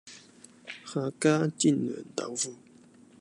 [0.83, 2.55] 客家煎釀豆腐